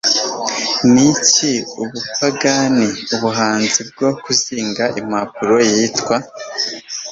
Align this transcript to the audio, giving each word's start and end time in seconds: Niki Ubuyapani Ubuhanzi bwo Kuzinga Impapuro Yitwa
Niki 0.91 1.51
Ubuyapani 1.81 2.87
Ubuhanzi 3.15 3.81
bwo 3.89 4.09
Kuzinga 4.23 4.83
Impapuro 5.01 5.55
Yitwa 5.71 6.15